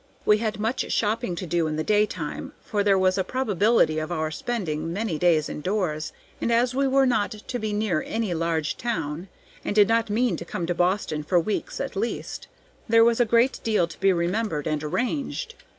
We 0.25 0.39
had 0.39 0.59
much 0.59 0.91
shopping 0.91 1.35
to 1.35 1.45
do 1.45 1.67
in 1.67 1.75
the 1.75 1.83
daytime, 1.83 2.53
for 2.59 2.83
there 2.83 2.97
was 2.97 3.19
a 3.19 3.23
probability 3.23 3.99
of 3.99 4.11
our 4.11 4.31
spending 4.31 4.91
many 4.91 5.19
days 5.19 5.47
in 5.47 5.61
doors, 5.61 6.11
and 6.41 6.51
as 6.51 6.73
we 6.73 6.87
were 6.87 7.05
not 7.05 7.29
to 7.33 7.59
be 7.59 7.71
near 7.71 8.03
any 8.07 8.33
large 8.33 8.77
town, 8.77 9.27
and 9.63 9.75
did 9.75 9.87
not 9.87 10.09
mean 10.09 10.37
to 10.37 10.43
come 10.43 10.65
to 10.65 10.73
Boston 10.73 11.21
for 11.21 11.39
weeks 11.39 11.79
at 11.79 11.95
least, 11.95 12.47
there 12.89 13.03
was 13.05 13.19
a 13.19 13.25
great 13.25 13.59
deal 13.63 13.85
to 13.87 13.99
be 13.99 14.11
remembered 14.11 14.65
and 14.65 14.83
arranged. 14.83 15.53